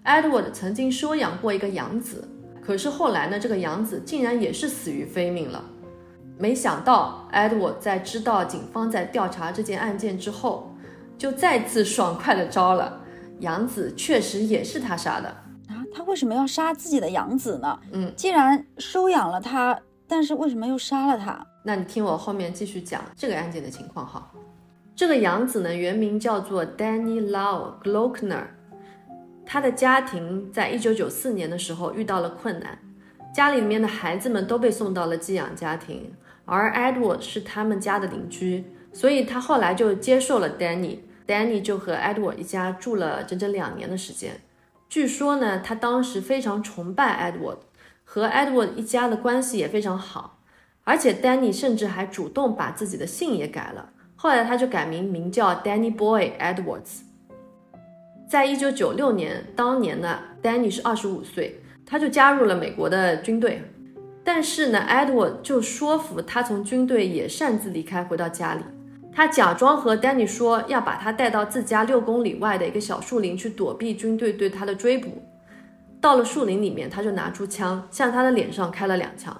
[0.05, 2.25] ：Edward 曾经收养过一个养子，
[2.61, 5.61] 可是后来呢，这个养子竟然也是死于非命了。
[6.37, 10.73] 没想到 Edward 在知道警方在调查这件案件之后，
[11.17, 13.01] 就再次爽快的招了，
[13.41, 15.35] 养子确实也是他杀的。
[15.93, 17.79] 他为什么要杀自己的养子呢？
[17.91, 21.45] 嗯，既然收养了他，但是为什么又杀了他？
[21.63, 24.31] 那你听我后面继续讲这个案件的情况哈。
[24.95, 28.43] 这个养子呢，原名叫做 Danny Lau Glockner，
[29.45, 32.77] 他的家庭在一九九四年的时候遇到了困难，
[33.33, 36.13] 家里面的孩子们都被送到了寄养家庭，
[36.45, 44.39] 而 Edward 是他们家的邻居，所以他后来就接受了 Danny，Danny 就和 Edward 一家住了整整两年的时间。
[44.89, 47.59] 据说呢，他当时非常崇拜 Edward，
[48.03, 50.39] 和 Edward 一家的关系也非常好，
[50.83, 57.01] 而且 Danny 甚至还主动把自己的姓也改了，后来他就改名名叫 Danny Boy Edwards。
[58.27, 63.61] 在一九九六年，当年呢，Danny 是二十五岁，他就加入了美国的军队。
[64.23, 68.61] 但是呢，Edward 就说服他从军队也擅自离开，回到家里。
[69.19, 75.09] 他假装和 Danny 说要把他带到自家六公里外的一个小树林去躲避军队对他的追捕。
[75.99, 79.35] 到了树林里面，他就拿出枪向他的脸上开了两枪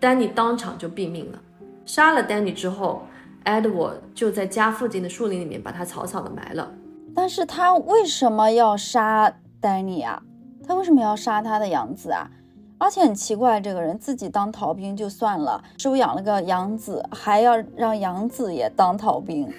[0.00, 1.40] ，Danny 当场就毙命了。
[1.84, 3.04] 杀了 Danny 之后
[3.44, 6.70] ，Edward 就在家附近的树林里面把他草草的埋了。
[7.12, 10.22] 但是他为什么要杀 Danny 啊？
[10.64, 12.30] 他为什么要杀他的养子啊？
[12.78, 19.50] 而且很奇怪，这个人自己当逃兵就算了，收养了个养子，还要让养子也当逃兵。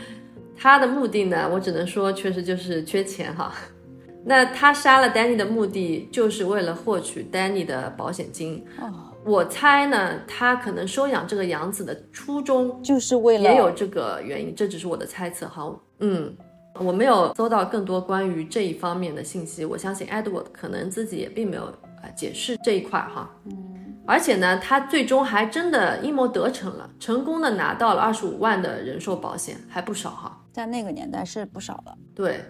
[0.56, 1.50] 他的目的呢？
[1.52, 3.52] 我只能说，确实就是缺钱哈。
[4.24, 8.64] 那他杀了 Danny 的目的，就是为了获取 Danny 的保险金。
[8.80, 8.88] 哦，
[9.24, 15.74] 我猜呢，他可能收养这个养子的初衷，就是为了也有这个原因，这只是我的猜测哈。
[15.98, 16.32] 嗯，
[16.78, 19.64] 我没有搜到更多关于这一方面的信息。
[19.64, 23.30] 我相信 Edward 可能自己也并没有呃解释这一块哈。
[23.46, 30.40] 嗯，而且呢，他最终还真的阴谋得逞了，成功的拿到了二十五万的人寿保险，还不少哈。
[30.52, 31.96] 在那个年代是不少了。
[32.14, 32.40] 对。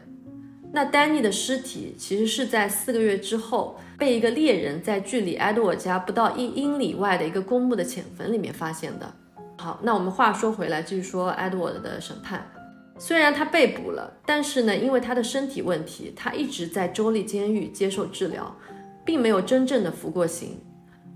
[0.75, 9.15] 那丹尼的尸体其实是在四个月之后被一个猎人在距离埃德沃家不到一英里外的一个公墓的浅坟里面发现的。
[9.59, 12.51] 好，那我们话说回来，继续说埃德沃的审判。
[12.99, 18.57] 虽然他被捕了，但是呢，因为他的身体问题，他一直在州立监狱接受治疗，
[19.05, 20.59] 并没有真正的服过刑。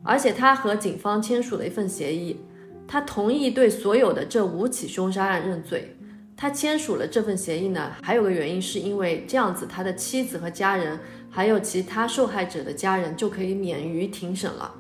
[0.03, 2.41] 而且他和警方签署了一份协议，
[2.87, 5.97] 他同意对所有的这五起凶杀案认罪。
[6.37, 14.71] 他签署了这份协议呢，还有个原因是因为这样子，他的妻子和家人，还有其他受害者的家人就可以免于庭审了，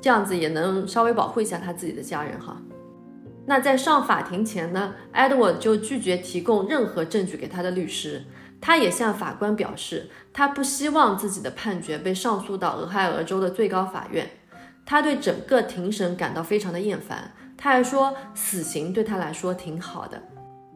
[0.00, 2.60] 这样子也能稍微保护一下他自己的家人哈。
[3.44, 8.24] 那在上法庭前呢，Edward 就拒绝提供任何证据给他的律师，
[8.60, 14.28] 他也向法官表示，他不希望自己的判决被上诉到俄亥俄州的最高法院，
[14.84, 20.22] 他对整个庭审感到非常的厌烦，他还说死刑对他来说挺好的。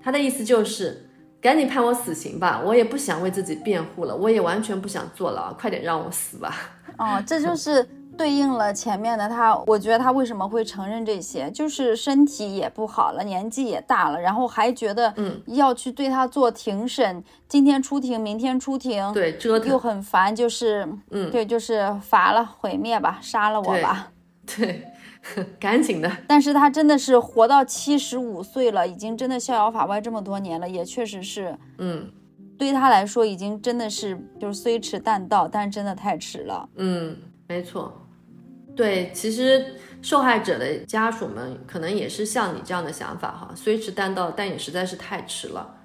[0.02, 1.08] 他的意思就是，
[1.40, 6.54] 赶紧判我死刑吧，我也不想为自己辩护了，我也完全不想坐牢，快点让我死吧。
[6.96, 9.56] 哦，这就是对应了前面的他。
[9.66, 24.12] 我觉得他为什么会承认这些，就是身体也不好了，年纪也大了，然后还觉得，嗯，要去对他做庭审，今天出庭，明天出庭，对，折腾又很烦，就是，嗯，对，就是罚了，毁灭吧，杀了我吧，
[24.56, 24.88] 对。
[25.58, 32.10] 赶紧的，但是他真的是活到七十五岁了，已经真的逍遥法外这么多年了，也确实是，嗯，
[32.58, 36.68] 对他来说已经真的是就是虽迟但到，但是真的太迟了。
[36.76, 37.16] 嗯，
[37.48, 38.03] 没错，
[38.76, 45.76] 对，其实受害者的家属们可能也是像你这样的想法哈，虽迟但到，但也实在是太迟了。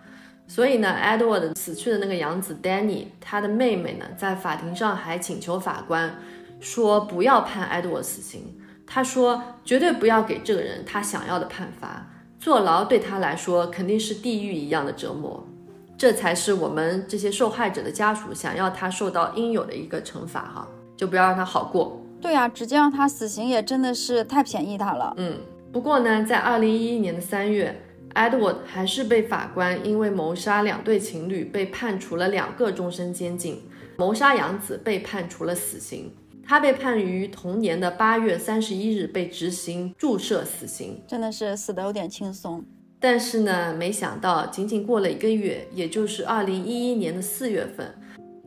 [0.47, 6.19] 所以呢，Edward 死去的那个养子 Danny，他的妹妹呢，在法庭上还请求法官
[6.59, 8.59] 说不要判 Edward 死刑。
[8.91, 12.07] 他说：“绝对不要给这个人他想要的判罚，
[12.39, 15.47] 坐牢对他来说肯定是地狱一样的折磨，
[15.95, 22.01] 这才是我们这些受害者的家属想要他受到应有的一个惩罚哈，就不要让他好过。
[22.21, 25.13] 对呀，直接让他死刑也真的是太便宜他了。
[25.17, 25.37] 嗯，
[25.71, 27.81] 不过呢，在二零一一年的三月
[28.13, 33.61] ，Edward 还是被法官因为谋杀两对情侣被判处了两个终身监禁，
[33.97, 36.13] 谋杀养子被判处了死刑。”
[36.45, 42.65] 他被判于同年的八月三十一日被执行注射死刑，真的是死的有点轻松。
[42.99, 47.93] 但是呢，没想到仅仅过了一个月，也就是二零一一年的四月份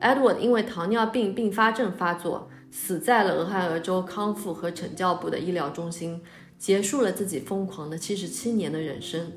[0.01, 6.21] ，Edward 因为糖尿病并发症发作，死在了俄亥俄州康复和惩教部的医疗中心，
[6.59, 9.31] 结束了自己疯狂的七十七年的人生。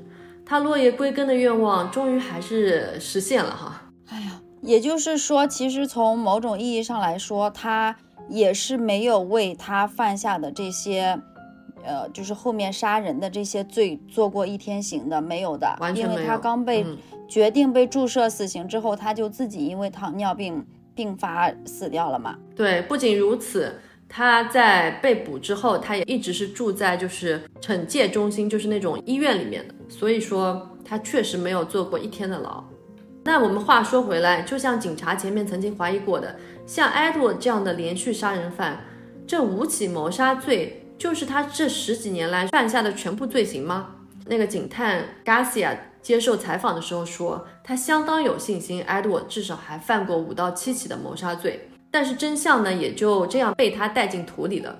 [0.44, 3.82] 他落叶归根的愿望终于还是实现了哈。
[4.08, 7.94] 哎呀，也就是说，其实从某种意义上来说，他。
[8.28, 11.16] 也是没有为他犯下的这些，
[11.84, 16.84] 呃，就是后面杀人的这些罪做过一天刑的，没有的，因为他刚被
[17.28, 22.36] 决定被注射死刑之后，他就自己因为糖尿病并发死掉了嘛。
[22.56, 23.78] 对，不仅如此，
[24.08, 32.64] 他在被捕之后，他也一直是住在就是惩戒中心，就是那种医院里面的，所以说他确实没有坐过一天的牢。
[33.22, 36.34] 那我们话说回来，就像警察前面曾经怀疑过的。
[36.64, 38.84] 像 Edward 这样的连续杀人犯，
[39.26, 43.96] 这五起谋杀罪就是他这十几年来犯下的全部罪行吗？
[44.26, 45.76] 那个警探 Garcia
[46.06, 51.68] 接受采访的时候说，他相当有信心，Edward 至少还犯过五到七起的谋杀罪。
[51.90, 54.78] 但是真相呢，也就这样被他带进土里了。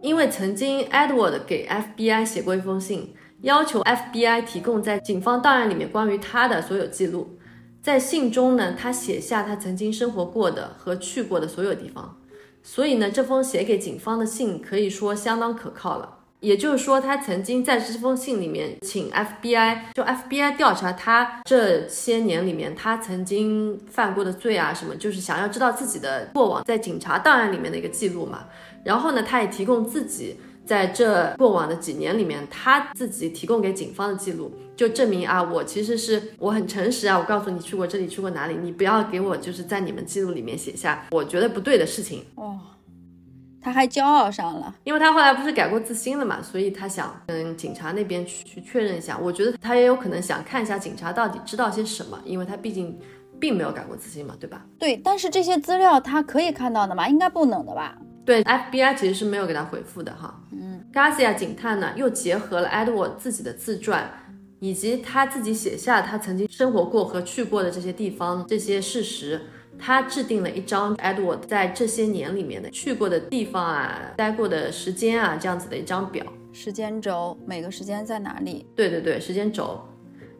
[0.00, 7.36] 因为曾经 Edward 给 FBI 写过一封信，要求 FBI 提供在警方档案里面关于他的所有记录。
[7.82, 12.16] 在信中呢，他写下他曾经生活过的和去过的所有地方。
[12.62, 16.20] 所以呢，这封写给警方的信可以说相当可靠了。
[16.42, 28.46] 也就是说，他曾经在这封信里面请 FBI，就 FBI 调查他这些年里面他曾经犯过的罪啊什么，就是想要知道自己的过往在警察档案里面的一个记录嘛。
[28.84, 30.36] 然后呢，他也提供自己
[30.66, 42.58] 在这过往的几年里面他自己提供给警方的记录，就证明啊，我其实是我很诚实啊，我告诉你去过这里，去过哪里，你不要给我就是在你们记录里面写下我觉得不对的事情哦。
[43.62, 49.16] 他还骄傲上了，因为他后来不是改过自新了嘛，所以他想跟警察那边去去确认一下。
[49.16, 52.98] 我觉得他也有可能想看一下警察到底知道些什么，因为他毕竟
[53.38, 54.64] 并没有改过自新嘛，对吧？
[54.78, 57.08] 对，但是这些资料他可以看到的嘛？
[57.08, 57.96] 应该不能的吧？
[58.24, 60.40] 对，FBI 其实是没有给他回复的哈。
[60.52, 64.08] 嗯，Garcia 警探呢又结合了 Edward 自己的自传，
[64.60, 69.40] 以及他自己写下他曾经生活过和去过的这些地方这些事实。
[69.84, 78.64] 他制定了一张 Edward 在这些年里面的去过的地方啊，待过的时间啊，这样子的一张表，时间轴，每个时间在哪里？
[78.76, 79.80] 对对对，时间轴。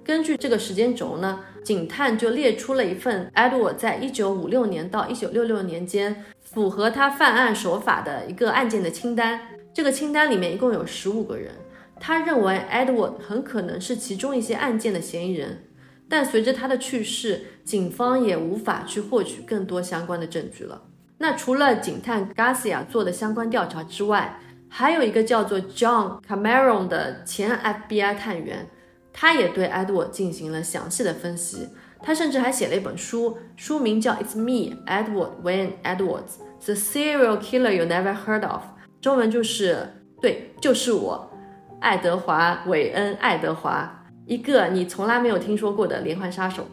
[0.05, 9.41] 根据这个时间轴呢，警探就列出了一份 Edward 在一九五六年到一九六六年间符合他犯案手法的一个案件的清单。
[9.75, 11.53] 这个清单里面一共有十五个人，
[11.99, 15.65] 他认为 Edward 很可能是其中一些案件的嫌疑人。
[16.13, 20.83] 但随着他的去世，警方也无法去获取更多相关的证据了。
[21.17, 24.39] 那除了警探 Garcia 做的相关调查之外，
[24.69, 28.69] 还有一个叫做 John Cameron 的前 FBI 探员，
[29.11, 31.67] 他也对 Edward 进行了详细的分析。
[32.03, 38.61] 他甚至还写了一本书，书名叫《It's Me, Edward Wayne Edwards: The Serial Killer You Never Heard of》，
[39.01, 39.89] 中文就是
[40.21, 41.33] 对，就是我，
[41.81, 44.02] 爱德华·韦恩·爱德华。
[44.33, 46.67] 一个你从来没有听说过的连环杀手，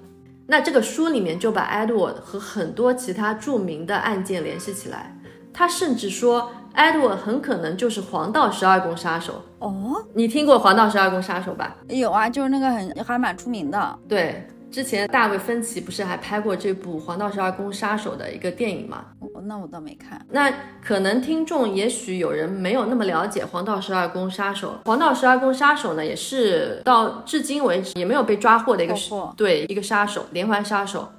[0.47, 5.13] 那这个书里面就把 Edward 和很多其他著名的案件联系起来。
[5.53, 9.41] 他甚至说 Edward 很可能就是黄道十二宫杀手。
[9.59, 11.75] 哦，你听过黄道十二宫杀手吧？
[11.89, 13.99] 有啊，就是那个很还蛮出名的。
[14.07, 14.47] 对。
[14.71, 19.05] 之前大卫芬奇不是还拍过这部《黄道十二宫杀手》的一个电影吗？
[19.43, 20.23] 那我倒没看。
[20.29, 24.71] 那可能听众也许有人没有那么了解《黄道十二宫杀手》。
[24.87, 28.95] 《黄道十二宫杀手》呢，也是到至今为止也没有被抓获的一个
[29.35, 31.09] 对一个杀手，连环杀手。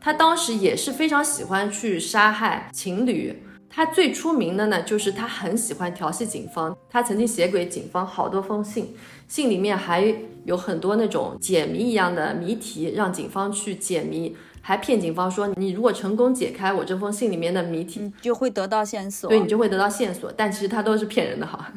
[0.00, 3.42] 他当时也是非常喜欢去杀害情侣。
[3.72, 6.76] 他最出名的呢，就是他很喜欢调戏警方。
[6.88, 8.96] 他曾经写给警方好多封信，
[9.30, 10.12] 信里面还
[10.44, 19.30] 有很多那种解谜一样的谜题，让警方去解谜，还骗警方说，你如果成功解开我这封信里面的谜题，就会得到线索。
[19.30, 21.72] 对你就会得到线索，但其实他都是骗人的哈。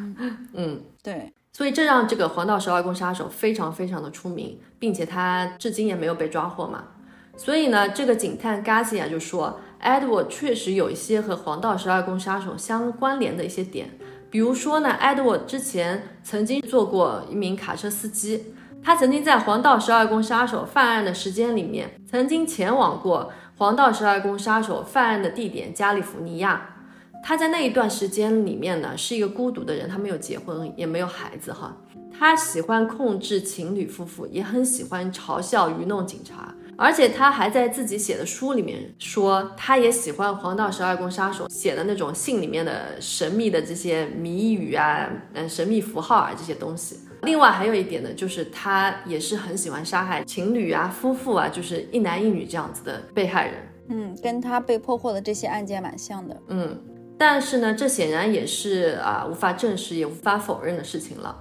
[0.53, 6.85] 嗯，对，所以这让这个黄道十二宫杀手非常非常的出名，并且他至今也没有被抓获嘛。
[7.37, 9.59] 所以呢，这个警探 Garcia 就说。
[9.83, 13.89] Edward 确实有一些和黄道十二宫杀手相关联的一些点，
[14.33, 18.45] 比如说呢，Edward 之前曾经做过一名卡车司机，
[18.81, 26.67] 他曾经在黄道十二宫杀手犯案的时间里面，曾经前往过黄道十二宫杀手犯案的地点加利福尼亚。
[27.23, 31.77] 他在那一段时间里面呢，是一个孤独的人，他没有结婚，也没有孩子哈，
[32.11, 36.55] 他喜欢控制情侣夫妇，也很喜欢嘲笑愚弄警察。
[36.75, 46.97] 而且他还在自己写的书里面说，他也喜欢黄道十二宫杀手写的那种信里面的神秘的这些谜语啊，嗯，神秘符号啊这些东西。
[47.21, 53.55] 另外还有一点呢，就是他也是很喜欢杀害情侣啊、夫妇啊，就是一男一女这样子的被害人。
[53.89, 56.37] 嗯，跟他被破获的这些案件蛮像的。
[56.47, 56.81] 嗯，
[57.17, 61.37] 但是呢，这显然也是啊无法证实也无法否认的事情了。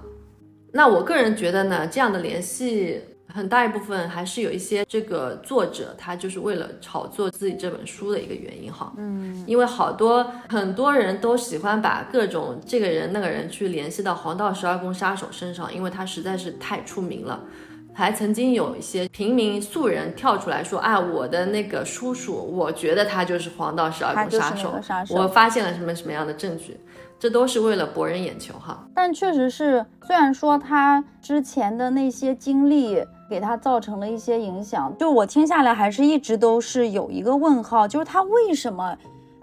[0.71, 3.01] 那我个人觉得呢，这样的联系。
[3.33, 17.41] 很大一部分还是有一些这个作者他就是为了炒作自己这本书的一个原因哈，嗯，因为好多很多人都喜欢把各种这个人那个人去联系到黄道十二宫杀手身上，因为他实在是太出名了，
[17.93, 26.79] 还曾经有一些平民素人跳出来说啊，我的那个叔叔，我觉得他就是黄道十二宫杀手，我发现了什么什么样的证据。
[27.19, 38.97] 这都是为了博人眼球哈，但确实是，虽然说他之前的那些经历给他造成了一些影响，就我听下来还是一直都是有一个问号，就是他为什么，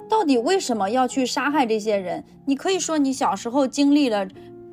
[0.09, 2.25] 到底为什么要去杀害这些人？
[2.47, 4.27] 你可以说你小时候经历了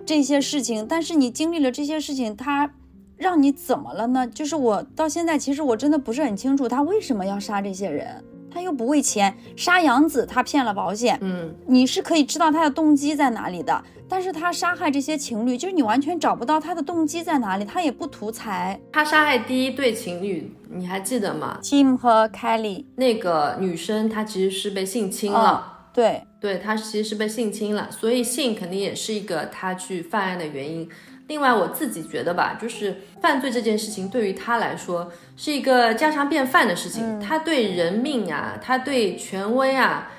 [0.06, 2.72] 这些事情，但是你经历了这些事情，他
[3.16, 4.28] 让你怎么了呢？
[4.28, 8.24] 就是我到现在其实我真的不是很清楚他为什么要杀这些人。
[8.52, 13.84] 他又不为钱杀杨子，他骗了保险，嗯，你是可以知道他的动机在哪里的。
[14.10, 18.80] 但是他杀害这些情侣，就是你完全找不到他的动机在哪里，他也不图财。
[18.94, 30.90] 他杀害第一对情侣，你还记得吗？Tim 和 Kelly，那个女生她其实是被性侵了，哦对，对，她其实是被性侵了，所以性肯定也是一个他去犯案的原因。
[31.28, 40.12] 另外，我自己觉得吧，就是犯罪这件事情对于他来说是一个家常便饭的事情，他对人命啊，他对权威啊，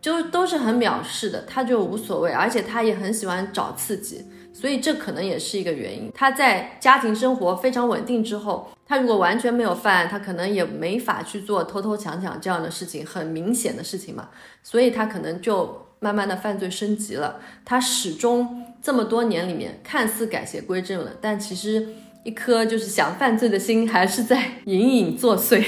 [0.00, 6.12] 就都是很藐视的，他就无所谓，而且他也很喜欢找刺激，所以这可能也是一个原因。
[6.14, 14.28] 他在家庭生活非常稳定之后，他如果完全没有犯案，他可能也没法去做偷偷抢抢这样的事情，很明显的事情嘛，
[14.62, 17.40] 所以他可能就慢慢的犯罪升级了。
[17.64, 21.88] 他始终这么多年里面看似改邪归正了，但其实
[22.24, 25.62] 一颗就是想犯罪的心还是在隐隐作祟。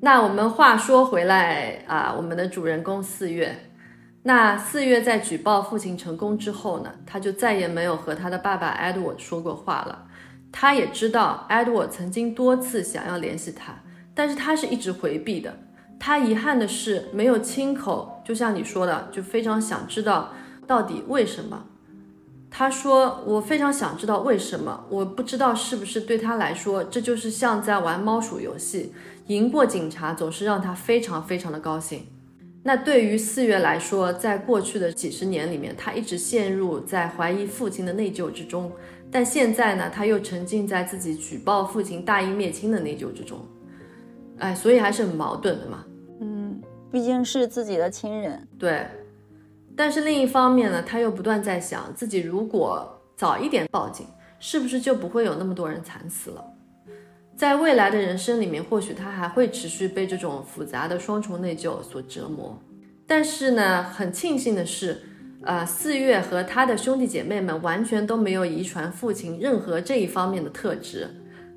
[0.00, 3.70] 那我们话说回来啊，我们的主人公四月，
[4.22, 10.06] 那四月在举报父亲成功之后呢，他就再也没有和他的爸爸 Edward 说过话了。
[10.52, 13.74] 他也知道 Edward 曾经多次想要联系他，
[14.14, 15.54] 但是他是一直回避的。
[15.98, 20.32] 他遗憾的是没有亲口，就像你说的，就非常想知道
[20.66, 21.66] 到底为什么。
[22.58, 28.94] 他说：“我非常想知道为什么，我不知道是不是对他来说，这就是像在玩猫鼠游戏，
[29.26, 32.06] 赢过警察总是让他非常非常的高兴。
[32.62, 38.72] 那对于四月来说，在过去的几十年里面，他一直陷入在怀疑父亲的内疚之中，
[39.10, 43.38] 但现在呢，他又沉浸在自己举报父亲大义灭亲的内疚之中，
[44.38, 45.84] 哎，所以还是很矛盾的嘛。
[46.22, 46.58] 嗯，
[46.90, 48.48] 毕竟是自己的亲人。
[48.58, 48.86] 对，
[49.76, 54.06] 但是另一方面呢，他又不断在想，自己如果早一点报警，
[54.38, 56.42] 是不是就不会有那么多人惨死了？
[57.36, 62.58] 在未来的人生里面，或许他还会持续被这种复杂的双重内疚所折磨。
[63.06, 65.02] 但是呢，很庆幸的是，
[65.42, 71.08] 呃，四月和他的兄弟姐妹们完全都没有遗传父亲任何这一方面的特质。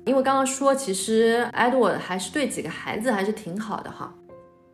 [0.04, 4.14] 因为刚刚说，其实 Edward 还是对几个孩子还是挺好的哈。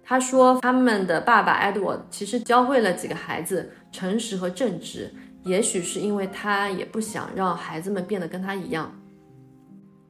[0.09, 8.93] 他说他们的爸爸 Edward 其实教会了几个孩子诚实和正直，也许是因为他也不想让孩子们变得跟他一样。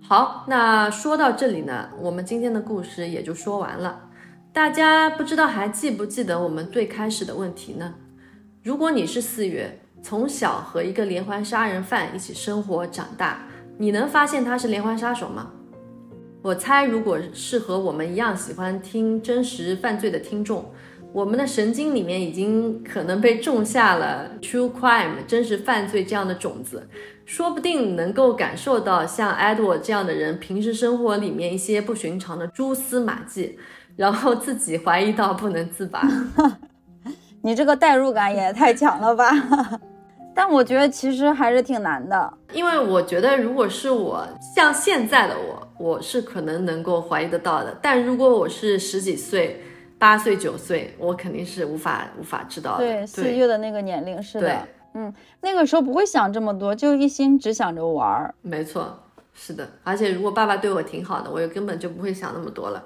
[0.02, 4.02] 好，那说到这里呢，我们今天的故事也就说完了。
[4.52, 7.94] 大家不知道还记不记得我们最开始的问题呢？
[8.62, 13.38] 如果你是四月，从小和一个连环杀人犯一起生活长大，
[13.78, 15.52] 你能发现他是连环杀手吗？
[16.46, 20.64] 我猜，如果是和我们一样喜欢听真实犯罪的听众，
[21.12, 26.88] 我们的神经里面已经可能被种下了 true crime 真实犯罪这样的种子，
[27.24, 33.58] 说不定能够感受到像 Edward 这样的人平时生活里面一些不寻常的蛛丝马迹，
[33.96, 36.08] 然后自己怀疑到不能自拔。
[37.42, 39.32] 你这个代入感也太强了吧！
[40.36, 42.30] 但我觉得其实还是挺难的。
[42.52, 44.22] 因为我觉得，如果是我
[44.54, 47.74] 像现在的我，我是可能能够怀疑得到的。
[47.80, 49.62] 但如果我是十几岁、
[49.98, 52.84] 八岁、九岁，我肯定是无法无法知道的。
[52.84, 58.34] 对，四月的那个年龄是对的，嗯，那个时候不会想这么多，就一心只想着玩儿。
[58.42, 58.94] 没错，
[59.32, 59.66] 是的。
[59.84, 62.84] 而且如果爸爸对我挺好的，我也根本就不会想那么多了。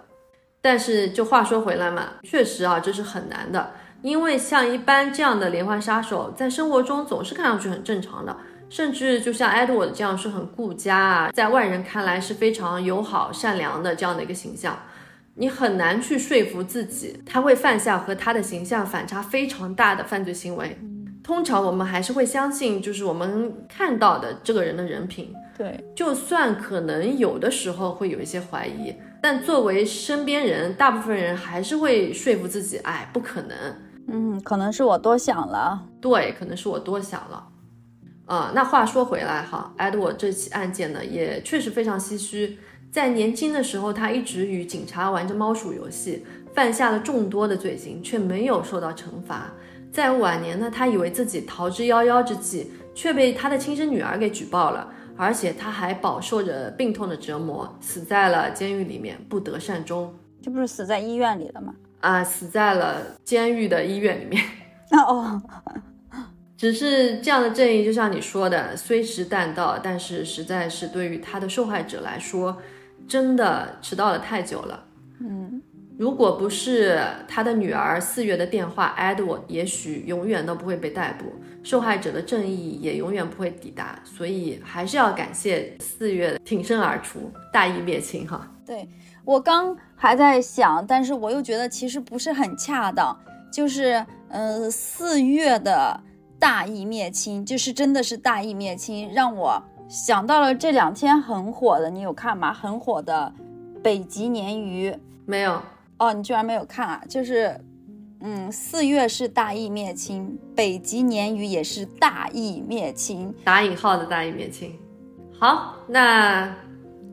[0.62, 3.70] 但是就话说回来嘛，确实啊，这是很难的。
[4.02, 8.36] 因为像一般这样的连环杀手，在生活中总是看上去很正常的，
[8.68, 14.78] 甚至就像 Edward 这样是很顾家啊，在外人看来是非常友好、善良的这样的一个形象，
[15.34, 20.78] 你很难去说服自己他会犯下和他的形象反差非常大的犯罪行为。
[21.22, 33.56] 通常我们还是会相信，就是我们看到的这个人的人品，对，就算可能有的时候会有一些怀疑，但作为身边人，大部分人还是会说服自己，哎，不可能。
[34.12, 35.86] 嗯，可能是我多想了。
[36.00, 37.46] 对，可能是我多想了。
[38.26, 42.58] 啊、那话说回来哈，Edward 这起案件呢，也确实非常唏嘘。
[42.90, 49.52] 在年轻的时候，他一直与警察玩着猫鼠游戏，犯下了众多的罪行，却没有受到惩罚。
[49.92, 60.12] 在晚年呢，他以为自己逃之夭夭之际，却被他的亲生女儿给举报了，而且他还饱受着病痛的折磨，死在了监狱里面，不得善终。
[60.40, 61.74] 这不是死在医院里了吗？
[62.00, 64.42] 啊、死在了监狱的医院里面。
[64.92, 65.40] 哦，
[66.56, 72.58] 只是这样的正义，就像你说的，虽迟但到，但是实在是对于他的受害者来说，
[73.06, 74.84] 真的迟到了太久了。
[75.20, 75.62] 嗯，
[75.98, 81.32] 如果不是他的女儿四月的电话，Edward 也许永远都不会被逮捕，
[81.62, 83.98] 受害者的正义也永远不会抵达。
[84.04, 88.50] 所以还是要感谢四月挺身而出，大义灭亲哈。
[88.66, 88.88] 对，
[89.24, 93.14] 我刚还在想，但是我又觉得其实不是很恰当，
[93.52, 96.00] 就是嗯，四月的
[96.38, 102.50] 大义灭亲，就是真的是大义灭亲，让我想到了这两天很火的，你有看吗？
[102.50, 103.30] 很火的
[103.82, 104.96] 北极鲶鱼，
[105.26, 105.60] 没有
[105.98, 107.02] 哦，你居然没有看啊？
[107.06, 107.60] 就是。
[108.22, 114.78] 嗯，四月是大义灭亲，北极鲶鱼也是大义灭亲，打引号的大义灭亲。
[115.38, 116.54] 好，那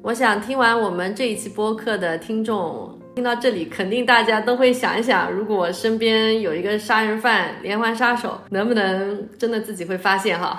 [0.03, 2.97] 我想听完我们这一期播客的听众。
[3.17, 10.55] 听到这里，肯定大家都会想一想，如果身边有一个杀人犯、连环杀手，能不能真的自己会发现哈？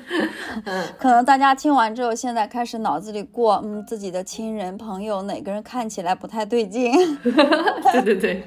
[0.64, 6.90] 嗯，可能大家听完之后，现在开始脑子里过，嗯，自己的亲人朋友哪个人看起来不太对劲？
[7.92, 8.42] 对对对，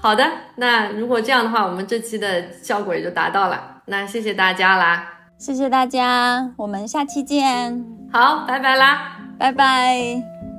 [0.00, 3.82] 好的，那如果这样的话，我们这期的效果也就达到了。
[3.84, 5.06] 那谢谢大家啦，
[5.42, 7.84] 谢谢大家，我们下期见。
[8.12, 10.51] 好，拜拜啦，拜拜。